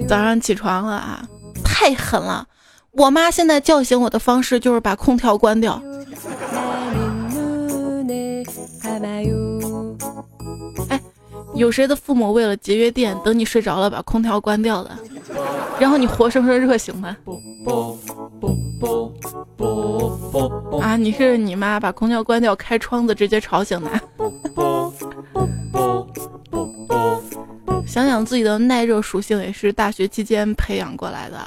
[0.08, 1.24] 早上起床了啊，
[1.64, 2.48] 太狠了！
[2.96, 5.82] 我妈现在叫醒我的方式就是把空调关掉。
[10.90, 11.02] 哎，
[11.56, 14.92] 有谁的父母为了节约电，等你睡着了把空调关掉的，
[15.80, 17.08] 然后你活生生热醒的？
[20.80, 20.96] 啊！
[20.96, 23.90] 你是你妈把空调关掉，开窗子直接吵醒的。
[27.88, 31.38] 想想自己的耐热属性也是大学期间培养过来的。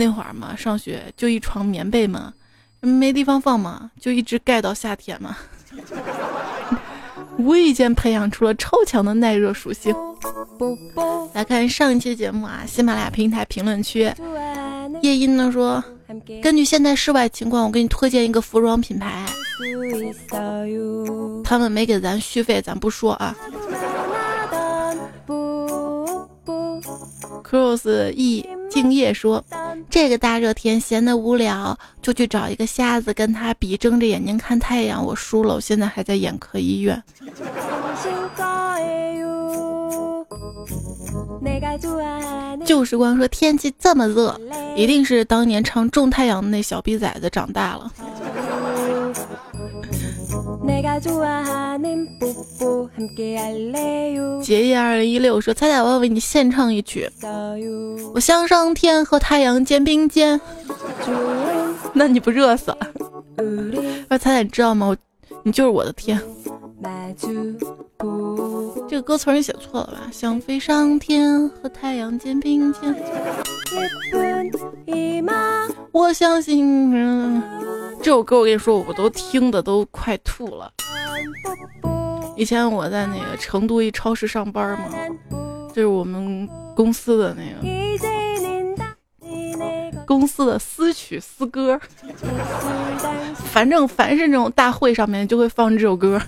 [0.00, 2.32] 那会儿嘛，上学就一床棉被嘛，
[2.80, 5.36] 没地方放嘛，就一直盖到夏天嘛。
[7.36, 9.94] 无意间培养出了超强的耐热属性。
[11.34, 14.10] 来看上一期节目啊，喜马拉雅平台评论区，
[15.02, 15.84] 夜莺呢说。
[16.42, 19.24] 根据现在室外情况，我给你推荐一个服装品牌。
[21.44, 23.36] 他们没给咱续费，咱不说啊。
[27.44, 29.44] Cross E 敬业说
[29.90, 35.04] ：“这个大热天闲得无聊，就去找一个瞎子跟他比，睁着眼睛看太阳。
[35.04, 37.02] 我输了，我现在还在眼科医院。”
[42.64, 44.38] 旧时光说：“天气这么热，
[44.76, 47.92] 一定是当年唱《种太阳》的那小逼崽子长大了。”
[54.42, 57.08] 结业二零一六说：“彩彩，我要为你献唱一曲。
[58.14, 60.40] 我向上天和太阳肩并肩。
[61.92, 62.78] 那你不热死了？
[64.08, 64.96] 那彩彩，你知道吗？
[65.42, 66.20] 你就是我的天。
[68.88, 70.00] 这个歌词你写错了吧？
[70.10, 72.94] 想飞上天和太阳肩并肩。
[75.92, 77.42] 我相信。”
[78.02, 80.72] 这首歌我跟你说，我都听的都快吐了。
[82.36, 84.86] 以前我在那个成都一超市上班嘛，
[85.68, 87.60] 就是我们公司的那个
[90.10, 91.80] 公司的私曲私歌，
[93.52, 96.20] 反正凡是那种大会上面就会放这首歌。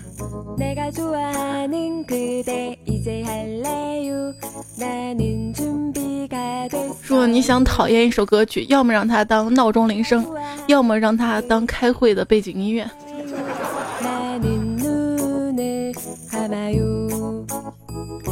[7.01, 10.25] 说你想讨厌一首歌曲，要么让它当闹钟铃声，
[10.67, 12.89] 要么让它当开会的背景音乐。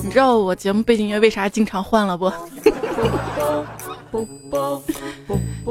[0.02, 2.32] 你知道我节目背景音乐为啥经常换了不？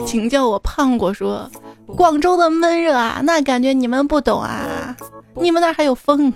[0.06, 1.12] 请叫我胖果。
[1.12, 1.50] 说
[1.86, 4.96] 广州的闷热啊，那感觉你们不懂啊，
[5.34, 6.32] 你们那还有风。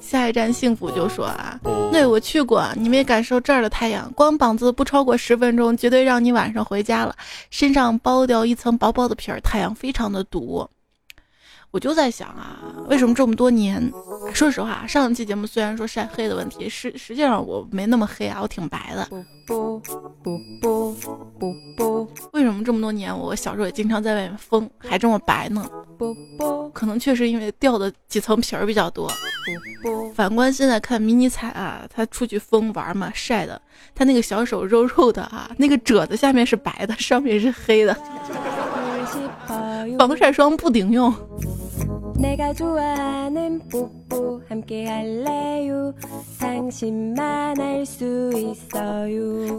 [0.00, 1.58] 下一站幸福就说啊，
[1.90, 7.16] 对我去过，你没感受这儿的太阳，光膀子不超过十分钟，绝对让你晚上回家了，
[7.50, 10.68] 身上剥掉一层薄薄的皮儿，太阳非常的毒。
[11.74, 12.56] 我就在想啊，
[12.88, 13.92] 为什么这么多年？
[14.32, 19.04] 说实话，上一期节目虽然说晒黑的问题，实实际上我没那么黑啊，我挺白的。
[19.44, 19.80] 不
[20.22, 20.94] 不不
[21.36, 25.68] 不不为什么这么多年，我小时候也经常在外面疯，还这么白呢？
[25.98, 29.08] 不不可能确实因为掉的几层皮儿比较多。
[29.82, 33.60] 不不反观现在看迷你彩啊，他出去疯玩嘛，晒的，
[33.96, 37.92] 他那个小手肉肉的啊，那个褶子下面是白的，上面是黑的，
[39.98, 41.12] 防晒霜不顶用。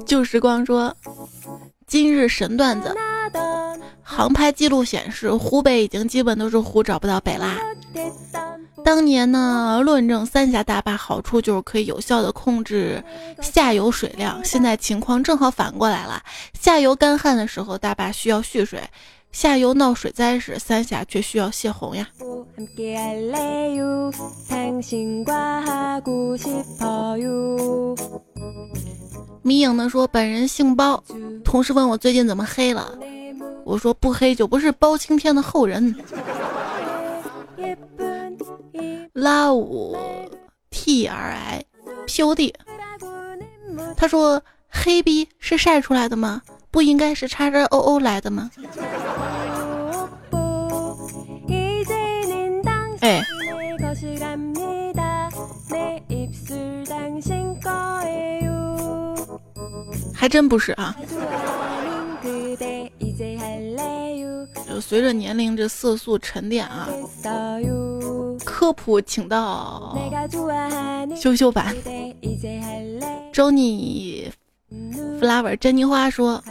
[0.06, 0.96] 旧时光说，
[1.86, 2.96] 今日神段子，
[4.02, 7.58] 航拍记录显示，湖北已经基本都是湖，找不到北啦。
[8.84, 13.04] 当年呢，论证三峡大坝好处就是可以有效的控制
[13.41, 16.22] 下游水量，现在情况正好反过来了，
[16.54, 18.82] 下游干旱的时候，大坝需要蓄水。
[19.36, 22.08] 下游闹水灾时，三峡却需要泄洪呀。
[29.41, 31.04] 迷影呢说：“本人姓包，
[31.43, 32.98] 同事问我最近怎么黑了，
[33.65, 35.93] 我说不黑就不是包青天的后人。”
[39.12, 39.98] 拉五
[40.69, 41.65] T R I
[42.08, 42.56] P O D，
[43.98, 46.41] 他说：“黑逼是晒出来的吗？
[46.75, 48.51] 不应该是叉叉 O O 来的吗？”
[52.99, 53.23] 哎，
[60.13, 60.93] 还真不是啊。
[64.67, 66.89] 就随着年龄这色素沉淀啊，
[68.43, 69.97] 科普请到
[71.15, 71.73] 羞羞版。
[73.31, 74.29] Johnny
[75.21, 76.43] flower 珍妮花说，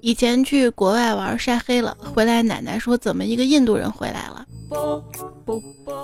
[0.00, 4.46] 以前去国外玩晒黑了，回来奶奶说怎么一个印度人回来了。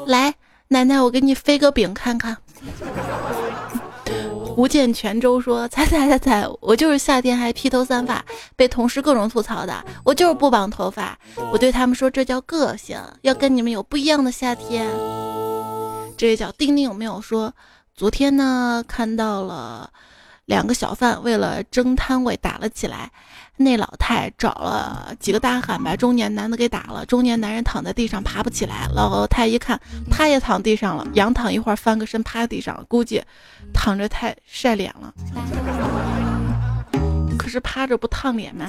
[0.06, 0.34] 来，
[0.68, 2.36] 奶奶，我给你飞个饼看看。
[4.44, 8.22] 胡建泉州说：“猜猜猜猜，我就是夏天还披头散发，
[8.56, 9.84] 被同事各种吐槽的。
[10.04, 11.18] 我就是不绑头发，
[11.52, 14.86] 我对他们说这叫个性，要跟你们有不一样的夏天。”
[16.18, 17.54] 这位叫丁丁有没有说？
[17.94, 19.90] 昨天呢，看到了
[20.44, 23.10] 两个小贩为了争摊位打了起来。
[23.62, 27.04] 那老太找了几个大汉，把中年男的给打了。
[27.04, 29.78] 中年男人躺在地上爬不起来，老太一看，
[30.10, 33.22] 他也躺地上了，仰躺一会儿，翻个身趴地上，估计
[33.74, 35.12] 躺着太晒脸了。
[37.38, 38.66] 可是趴着不烫脸吗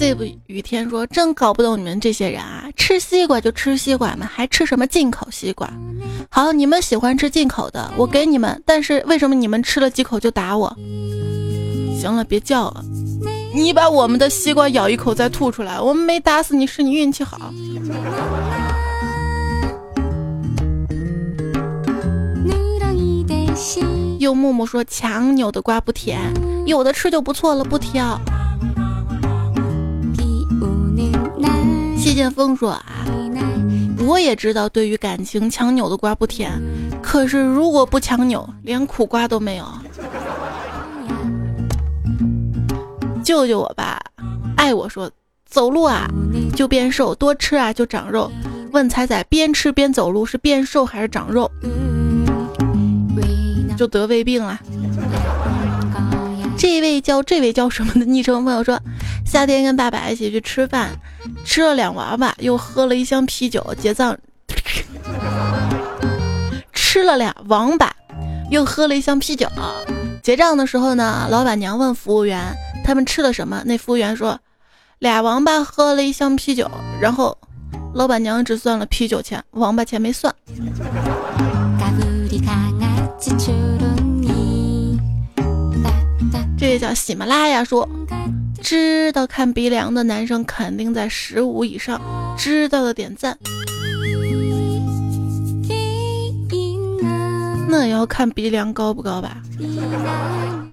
[0.00, 5.70] 这不雨天说：“真搞不懂你们这些人啊，吃西瓜就吃西瓜嘛，还吃什么进口西瓜？
[6.30, 8.62] 好，你们喜欢吃进口的，我给你们。
[8.64, 10.74] 但是为什么你们吃了几口就打我？
[12.00, 12.82] 行了，别叫了。
[13.54, 17.52] 你把我们的西瓜咬一口再吐出来，我们没打死你，是你运气好。”
[24.18, 26.32] 又木木说：“强扭的瓜不甜，
[26.64, 28.18] 有的吃就不错了，不挑。”
[31.96, 32.84] 谢剑锋说：“啊，
[34.06, 36.50] 我也知道，对于感情强扭的瓜不甜，
[37.02, 39.66] 可是如果不强扭，连苦瓜都没有。”
[43.22, 44.00] 救救我吧！
[44.56, 45.10] 爱我说
[45.46, 46.08] ：“走路啊
[46.56, 48.30] 就变瘦，多吃啊就长肉。”
[48.72, 51.50] 问彩彩：“边吃边走路是变瘦还是长肉？”
[53.76, 54.58] 就得胃病了。
[56.60, 58.78] 这位叫这位叫什么的昵称朋友说，
[59.24, 60.90] 夏天跟爸爸一起去吃饭，
[61.42, 64.14] 吃了两娃娃，又喝了一箱啤酒，结账。
[66.74, 67.90] 吃了俩王八，
[68.50, 69.48] 又喝了一箱啤酒。
[70.22, 72.54] 结账的时候呢，老板娘问服务员
[72.84, 74.38] 他们吃了什么，那服务员说
[74.98, 77.38] 俩王八喝了一箱啤酒，然后
[77.94, 80.34] 老板娘只算了啤酒钱，王八钱没算。
[86.60, 87.88] 这位叫喜马拉雅说，
[88.60, 91.98] 知道看鼻梁的男生肯定在十五以上，
[92.36, 93.34] 知道的点赞。
[97.66, 99.38] 那也要看鼻梁高不高吧？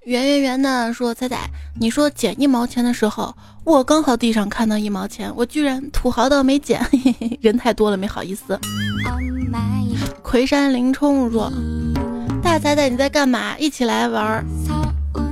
[0.03, 3.33] 圆圆圆的说，彩彩，你说捡一毛钱的时候，
[3.63, 6.85] 我刚好地上看到一毛钱，我居然土豪到没捡，
[7.39, 8.59] 人太多了没好意思。
[10.21, 11.49] 魁山林冲说。
[12.43, 13.57] 大彩彩，你在干嘛？
[13.57, 14.45] 一起来玩，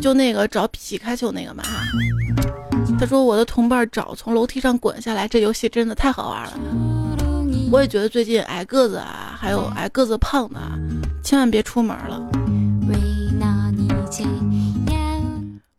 [0.02, 1.64] 就那个找皮卡丘那个嘛。
[3.00, 6.54] 他说我的同伴找从楼梯上滚下来，这游戏真的太好玩了。
[7.72, 10.60] 我也觉得最近矮个子啊，还有矮个子胖的，
[11.24, 12.22] 千万别出门了。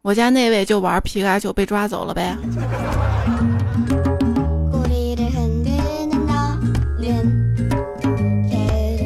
[0.02, 2.36] 我家那位就玩皮卡丘被抓走了呗。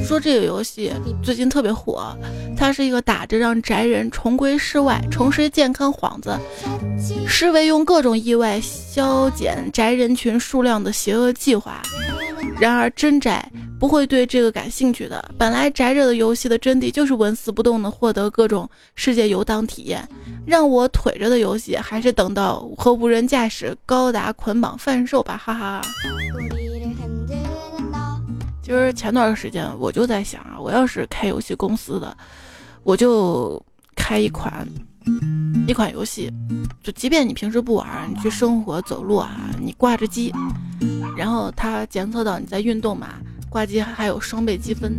[0.05, 0.92] 说这个游戏
[1.22, 2.14] 最近特别火，
[2.61, 6.39] 它是一个打着让宅人重归室外、重拾健康幌子，
[7.27, 11.81] 视为用各种意外消减宅人群数量的邪恶计划。
[12.59, 15.35] 然而真宅不会对这个感兴趣的。
[15.39, 20.07] 本来宅着的游戏的真谛就是纹丝不动的获得各种世界游荡体验，
[20.47, 25.81] 让我腿着的游戏还是等到和无人驾驶高达捆绑贩售吧，哈哈。
[28.63, 32.15] 其实前段时间我就在想啊，我要是开游戏公司的，
[32.83, 33.62] 我就
[33.95, 34.66] 开一款
[35.66, 36.33] 一款游戏，
[36.83, 40.33] 就即便你平时不玩，你去生活走路啊，你挂着机，
[41.16, 43.09] 然后它检测到你在运动嘛，
[43.49, 44.93] 挂机还有双倍积分。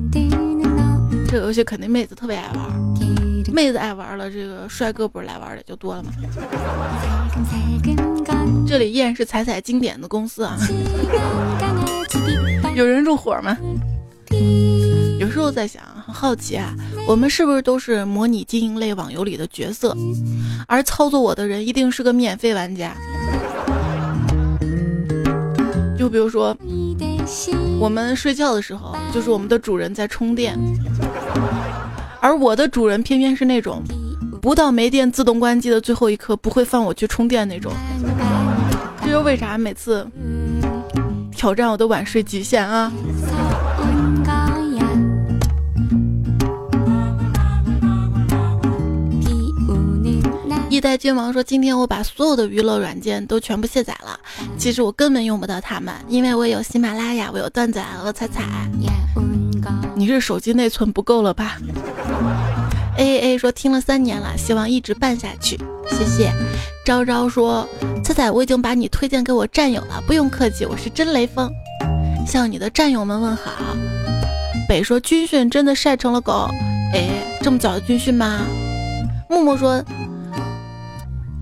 [1.27, 6.11] 这个游戏肯定妹子特别爱玩，妹子爱玩了，这个帅哥不是来玩的就多了嘛。
[8.67, 10.57] 这里依然是彩彩经典的公司啊。
[12.75, 13.57] 有人入伙吗？
[15.21, 16.73] 有时候在想，很好奇啊，
[17.07, 19.95] 我们是不是都是模拟经营类网游里的角色，
[20.67, 22.95] 而操作我的人一定是个免费玩家？
[25.95, 26.57] 就比如说，
[27.79, 30.57] 我们睡觉的时候，就是我们的主人在充电，
[32.19, 33.83] 而我的主人偏偏是那种
[34.41, 37.71] 不到没电自动关机的最后一刻不会放我去充电那种。
[39.05, 40.07] 这就为啥每次。
[41.33, 42.91] 挑战我的晚睡极限啊！
[50.81, 54.19] 代君王说：“今天我把所有的娱乐软件都全部卸载了。
[54.57, 58.43] 其实我根本用不到它们，因为我有喜马拉雅，我有段子，我彩彩。
[59.95, 61.57] 你是手机内存不够了吧
[62.97, 65.57] ？”A A 说：“听了三年了，希望一直办下去。”
[65.91, 66.31] 谢谢。
[66.83, 67.67] 昭昭说
[68.03, 71.49] ：“彩彩，我已经把你推荐给我战友了，不用客气，我是真雷锋，
[72.25, 73.51] 向你的战友们问好。”
[74.67, 76.49] 北说：“军训真的晒成了狗，
[76.93, 77.07] 哎，
[77.41, 78.41] 这么早的军训吗？”
[79.29, 79.83] 木木说：“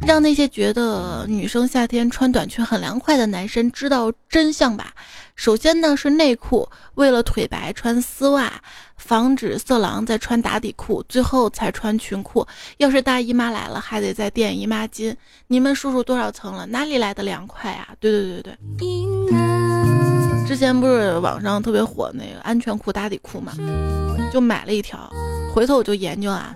[0.05, 4.93] 让那些觉得女生夏天穿短裙很凉快的男生知道真相吧。
[5.35, 8.51] 首先呢是内裤，为了腿白穿丝袜。”
[8.99, 12.45] 防止色狼再穿打底裤，最后才穿裙裤。
[12.77, 15.15] 要是大姨妈来了，还得再垫姨妈巾。
[15.47, 16.65] 你们数数多少层了？
[16.65, 17.87] 哪里来的凉快啊？
[18.01, 23.53] 对对对对之前不是网上特别火那个安全裤打底裤嘛，
[24.33, 25.09] 就买了一条。
[25.59, 26.55] 回头我就研究啊，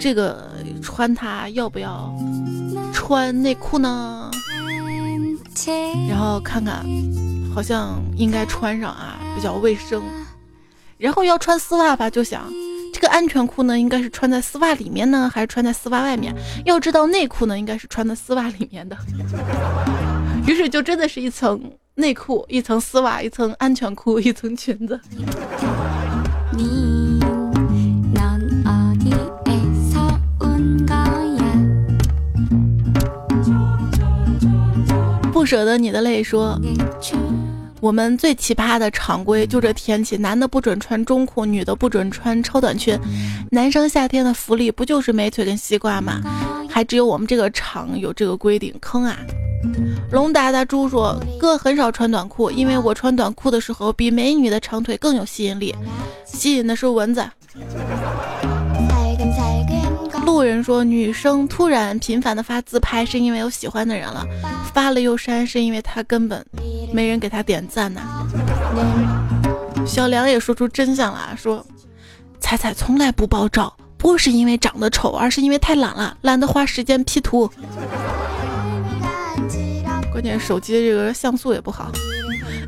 [0.00, 0.50] 这个
[0.82, 2.12] 穿它要不要
[2.92, 4.28] 穿内裤呢？
[6.08, 6.84] 然后看看，
[7.54, 10.02] 好像应该穿上啊，比较卫生。
[10.98, 12.52] 然后要穿丝袜吧，就想
[12.92, 16.34] 这个安全裤呢，应该是穿在丝袜里面呢，还是穿在丝袜外面？
[16.64, 18.98] 要知道内裤呢，应该是穿在丝袜里面的。
[20.48, 21.62] 于是就真的是一层
[21.94, 25.00] 内裤，一层丝袜，一层安全裤，一层裙子。
[35.42, 36.56] 不舍得你的泪说，
[37.80, 42.96] 我们最奇葩的常规就这天气，男的不准穿中裤，女的不准穿超短裙。
[43.50, 46.20] 男生夏天的福利不就是美腿跟西瓜吗？
[46.70, 49.18] 还只有我们这个厂有这个规定，坑啊！
[50.12, 55.74] 龙达达猪说，哥很少穿短裤，因为我穿短裤的时候比美女的长腿更有吸引力，
[56.24, 57.28] 吸引的是蚊子。
[60.32, 64.26] 路人说，女生突然频繁的发自拍是因为有喜欢的人了，
[64.72, 66.42] 发了又删是因为她根本
[66.90, 68.00] 没人给她点赞呐。
[69.86, 71.62] 小梁也说出真相了，说
[72.40, 77.50] 彩彩从来不爆照，不是因为长得丑，而是因为太懒了，懒得花时间 P 图。
[80.10, 81.92] 关键手机这个像素也不好。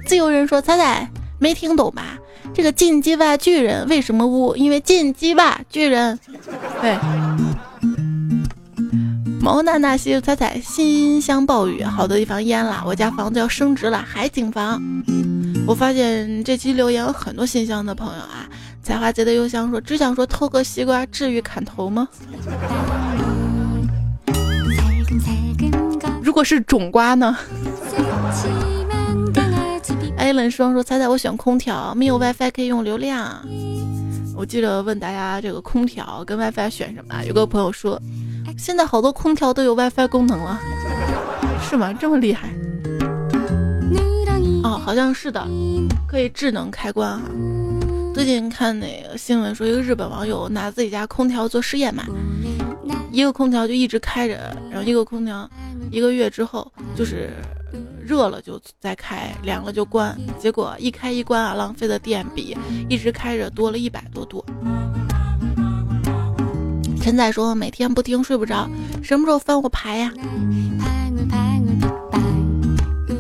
[0.07, 2.19] 自由人说，彩彩没听懂吧？
[2.55, 4.55] 这个进击吧巨人为什么污？
[4.57, 6.19] 因为进击吧巨人。
[6.81, 6.97] 对。
[9.41, 14.81] 毛娜娜西彩彩新乡暴雨，好多地方淹了，我家房子要升值了，海景房。
[15.67, 18.49] 我发现这期留言有很多新乡的朋友啊。
[18.83, 22.09] 采花节的邮箱说，只想说偷个西瓜至于砍头吗？
[26.23, 27.37] 如果是种瓜呢？
[30.35, 33.41] 艾伦双说：“猜猜我选空调，没有 WiFi 可以用流量。”
[34.37, 37.23] 我记得问大家这个空调跟 WiFi 选什么？
[37.25, 38.03] 有个朋友说，
[38.59, 40.59] 现在好多空调都有 WiFi 功能了，
[41.63, 41.93] 是吗？
[41.93, 42.53] 这么厉害？
[44.65, 45.47] 哦，好像是的，
[46.09, 47.29] 可以智能开关哈。
[48.13, 52.05] 最近看那个新闻说，一个日本网友拿自己家空调做试验嘛，
[53.13, 55.49] 一个空调就一直开着，然后一个空调
[55.93, 57.31] 一个月之后就是。
[58.05, 62.57] 热了就再开，凉了就关，结果一开一关啊，浪费的电比
[62.89, 64.45] 一直开着多了一百多度。
[67.01, 68.69] 陈仔说每天不听睡不着，
[69.03, 70.13] 什么时候翻我牌呀？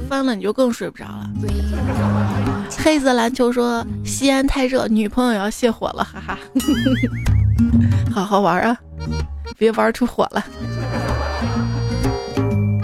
[0.09, 1.31] 翻了你就更睡不着了。
[2.79, 6.39] 黑色篮球说西安太热，女朋友要泄火了，哈哈。
[8.13, 8.77] 好好玩啊，
[9.57, 10.45] 别玩出火了。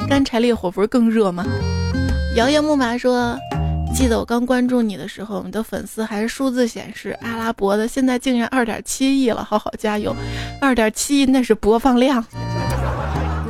[0.08, 1.44] 干柴烈火不是更热吗？
[2.36, 3.36] 摇曳木马说
[3.92, 10.14] ：“记得我刚关注你的时候，你的粉丝还是数字显示阿拉伯的，现在竟然二点七亿了，好好加油！
[10.60, 12.24] 二点七亿那是播放量，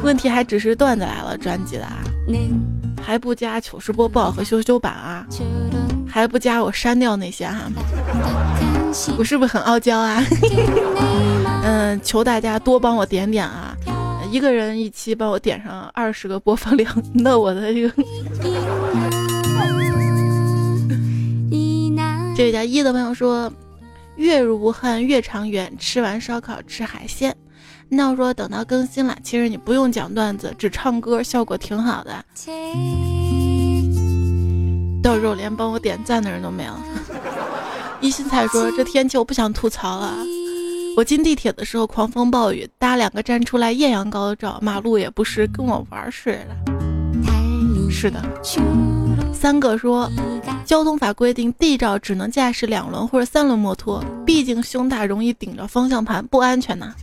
[0.03, 1.99] 问题还只是段子来了专辑的啊，
[3.03, 5.27] 还不加糗事播报和羞羞版啊，
[6.09, 7.71] 还不加我删掉那些哈，
[9.19, 10.25] 我是不是很傲娇啊？
[11.63, 13.77] 嗯，求大家多帮我点点啊。”
[14.33, 18.05] 一个人一期帮我点上二十个播放量，那我的这个
[22.37, 23.53] 这位叫一的朋友说，
[24.17, 27.37] 月入无痕月长圆，吃完烧烤吃海鲜。
[27.89, 32.25] 那我说等到更新了，其实你不用讲段子，只唱歌效果挺好的。
[35.03, 36.81] 到时候连帮我点赞的人都没了。
[38.01, 40.15] 一心彩说这天气我不想吐槽了。
[40.97, 46.80] 我进地铁的时候，狂风暴雨，搭两个站出来艳阳高照，马路也不湿，跟我玩似的。
[47.91, 48.23] 是的，
[49.35, 50.11] 三个说，
[50.65, 56.95] 交通法规定 D 照只能驾驶两轮或者三轮摩托，毕竟胸大容易顶着方向盘，不安全呐。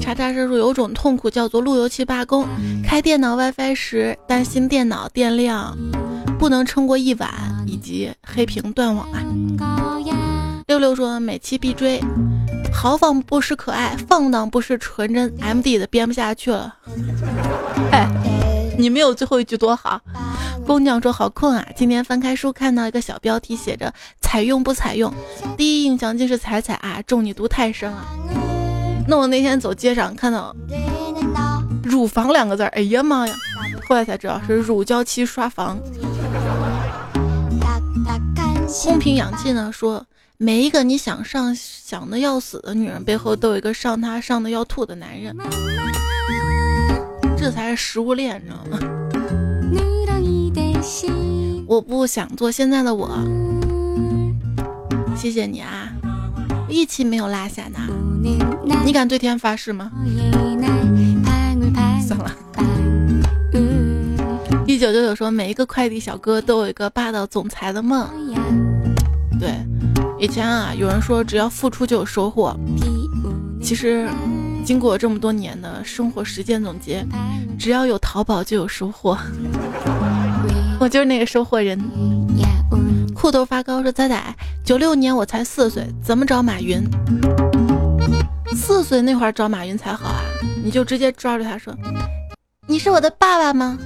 [0.00, 2.46] 叉叉说有种痛苦叫做路由器罢工，
[2.82, 5.76] 开电脑 WiFi 时担心电脑电量。
[6.38, 7.30] 不能撑过一晚，
[7.66, 9.24] 以及黑屏断网啊！
[10.66, 12.02] 六六说每期必追，
[12.74, 15.32] 豪放不失可爱，放荡不失纯真。
[15.40, 16.74] M D 的编不下去了，
[17.92, 18.08] 哎，
[18.76, 20.00] 你没有最后一句多好。
[20.66, 21.64] 工匠说好困啊！
[21.76, 25.14] 今天翻开书看到一个小标题，写着采用不采用，
[25.56, 27.00] 第一印象竟是采采啊！
[27.06, 28.04] 中你毒太深了。
[29.06, 30.52] 那我那天走街上看到
[31.84, 33.34] 乳房两个字，哎呀妈呀！
[33.88, 35.78] 后来才知道是乳胶漆刷房。
[38.82, 40.04] 空瓶氧气呢说，
[40.38, 45.34] 每一个你想上想的要死的女人背后，都有一个上她上的要吐的男人，
[47.38, 48.78] 这才是食物链，你知道吗？
[51.66, 53.08] 我不想做现在的我，
[55.16, 55.88] 谢谢你啊，
[56.68, 57.78] 一期没有落下呢。
[58.84, 59.90] 你敢对天发誓吗？
[62.06, 62.30] 算了。
[64.66, 68.06] 一九九九说，每一个快递小哥都有一个霸道总裁的梦。
[69.40, 69.54] 对，
[70.18, 72.58] 以前啊，有人说只要付出就有收获。
[73.62, 74.08] 其实，
[74.64, 77.04] 经过这么多年的生活实践总结，
[77.58, 79.16] 只要有淘宝就有收获。
[80.80, 81.78] 我就是那个收获人。
[83.14, 86.82] 裤头发高说：“仔仔，九六年我才四岁，怎么找马云？
[88.54, 90.20] 四岁那会儿找马云才好啊！
[90.62, 91.74] 你就直接抓住他说，
[92.66, 93.76] 你是我的爸爸吗？”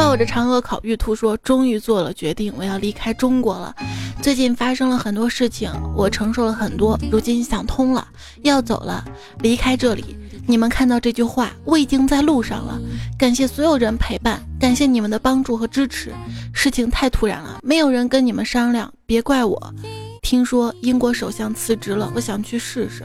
[0.00, 3.76] 抱着嫦娥烤玉兔说：“终于做了决定，我要离开中国了。
[4.22, 8.08] 最近发生了很多事情，我承受了很多，如今想通了，
[8.40, 9.04] 要走了，
[9.40, 10.16] 离开这里。
[10.46, 12.80] 你们看到这句话，我已经在路上了。
[13.18, 16.14] 感谢所有人陪伴，感谢你们的帮助和支持。
[16.54, 19.74] 事情太突然了，没有人跟你们商量，别怪我。
[20.22, 23.04] 听说英国首相辞职了，我想去试试。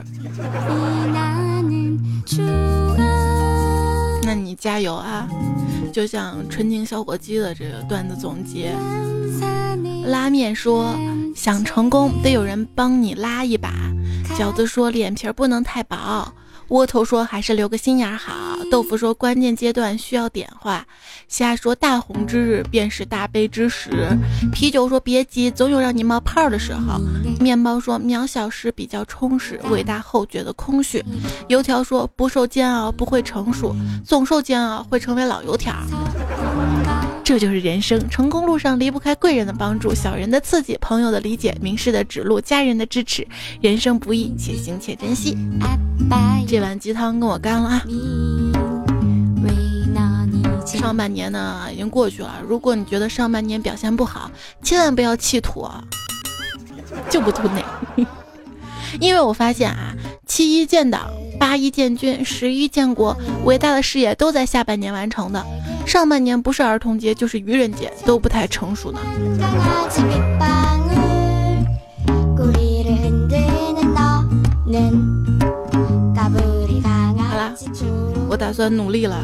[4.26, 5.28] 那你加油啊！”
[5.94, 8.76] 就像纯情小火鸡的这个段子总结，
[10.08, 10.94] 拉面说
[11.36, 13.72] 想成功得有人帮你拉一把，
[14.38, 16.34] 饺子说脸皮不能太薄。
[16.70, 20.86] 窝头说还是留个心眼儿好，豆腐说关键阶段需要点化，
[21.28, 24.18] 虾说大红之日便是大悲之时，
[24.52, 27.00] 啤酒说别急，总有让你冒泡的时候，
[27.40, 31.04] 面包说渺小时比较充实，伟大后觉得空虚，
[31.48, 35.76] 油条说不受煎熬不会成熟，总受煎熬会成为老油条。
[37.26, 43.28] 这就是人生，成功路上离不开贵人的帮助、小人的刺激、朋友的理解、名师的指路、家人的支持。
[43.60, 45.36] 人生不易，且行且珍惜。
[46.48, 47.84] 这碗鸡汤跟我干了啊！
[50.66, 54.30] 上半年呢已经过去了，如果你觉得上半年表现不好，
[54.62, 55.84] 千万不要气吐啊，
[57.10, 57.66] 就不吐内。
[59.02, 59.96] 因为我发现啊，
[60.28, 61.10] 七一建党。
[61.38, 65.46] 八一建军，十一建国，伟大的事业都在下半年完成的。
[65.86, 69.00] 上半年不是儿童节就是愚人节，都不太成熟呢。
[77.18, 77.54] 好啦，
[78.30, 79.24] 我打算努力了。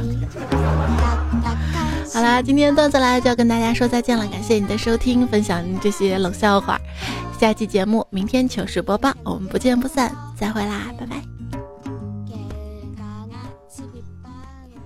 [2.13, 6.79] 好啦，今天段子来就要跟大家说再见了，感谢你的收听，分享这些冷笑话。
[7.39, 11.40] 下期节目明天糗事播报，我们不见不散，再会啦，拜拜。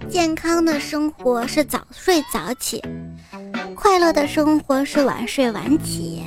[0.09, 2.81] 健康的生活是早睡早起，
[3.75, 6.23] 快乐的生活是晚睡晚起。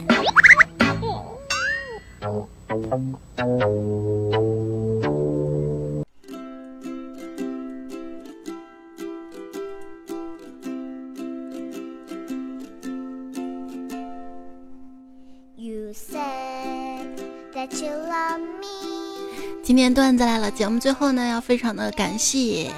[19.62, 22.70] 今天段子来了，节目最后呢，要非常的感谢。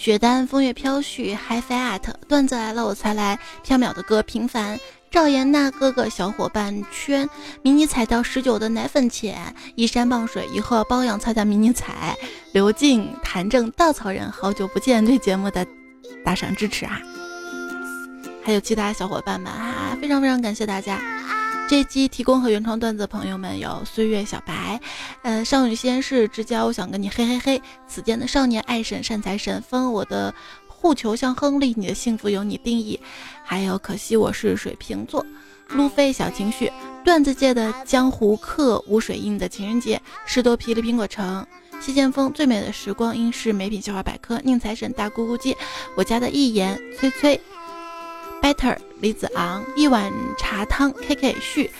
[0.00, 4.80] 雪丹风月飘絮 HiFi at 段子来了我才来，缥缈的歌平凡，
[5.10, 7.28] 赵岩娜哥哥小伙伴圈，
[7.60, 12.16] 迷你彩到十九的奶粉钱，依山傍水，以后要包养参加迷你彩，
[12.52, 15.66] 刘静谭正稻草人，好久不见，对节目的
[16.24, 16.98] 打赏支持啊，
[18.42, 20.98] 还有其他小伙伴们哈，非常非常感谢大家。
[21.70, 24.80] 这期提供和原创段子的朋友们有岁月小白，
[25.22, 27.62] 呃，少女仙是之交，我想跟你嘿嘿嘿。
[27.86, 30.34] 此间的少年爱神善财神，分我的
[30.66, 32.98] 护球像亨利，你的幸福由你定义。
[33.44, 35.24] 还有可惜我是水瓶座，
[35.68, 36.72] 路飞小情绪，
[37.04, 41.46] 段子界的江湖客，无水印的情人节，士多啤梨苹果城，
[41.80, 45.56] 西剑锋最美的时光，应是美品笑话百科，宁财神大咕咕鸡，
[45.96, 47.08] 我家的一言催
[48.54, 48.70] 催。
[48.70, 51.70] Better 李子昂一碗茶汤，K K 旭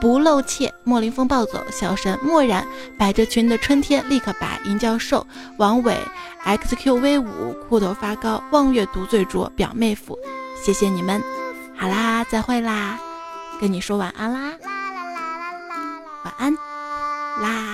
[0.00, 2.66] 不露怯，莫林风暴走，小神漠然，
[2.98, 5.26] 摆着裙的春天立刻白，银教授
[5.58, 5.98] 王伟
[6.44, 10.18] X Q V 五裤头发高，望月独醉酌，表妹夫，
[10.64, 11.22] 谢谢你们，
[11.76, 12.98] 好啦，再会啦，
[13.60, 14.52] 跟你说晚安啦，
[16.24, 16.54] 晚安，
[17.42, 17.69] 啦。